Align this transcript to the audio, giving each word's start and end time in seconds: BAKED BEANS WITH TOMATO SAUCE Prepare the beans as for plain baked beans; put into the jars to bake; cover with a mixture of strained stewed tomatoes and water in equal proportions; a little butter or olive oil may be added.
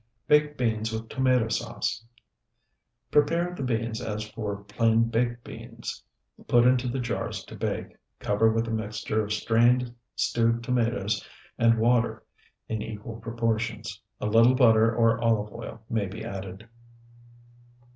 BAKED 0.27 0.57
BEANS 0.57 0.91
WITH 0.91 1.09
TOMATO 1.09 1.47
SAUCE 1.47 2.03
Prepare 3.11 3.53
the 3.53 3.61
beans 3.61 4.01
as 4.01 4.27
for 4.27 4.63
plain 4.63 5.03
baked 5.03 5.43
beans; 5.43 6.03
put 6.47 6.65
into 6.65 6.87
the 6.87 6.97
jars 6.97 7.43
to 7.43 7.55
bake; 7.55 7.95
cover 8.17 8.51
with 8.51 8.67
a 8.67 8.71
mixture 8.71 9.23
of 9.23 9.31
strained 9.31 9.93
stewed 10.15 10.63
tomatoes 10.63 11.23
and 11.59 11.77
water 11.77 12.23
in 12.67 12.81
equal 12.81 13.19
proportions; 13.19 14.01
a 14.19 14.25
little 14.25 14.55
butter 14.55 14.91
or 14.91 15.21
olive 15.23 15.53
oil 15.53 15.83
may 15.87 16.07
be 16.07 16.25
added. 16.25 16.67